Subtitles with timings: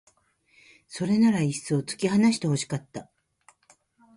[0.87, 3.07] それならいっそう突き放して欲しかった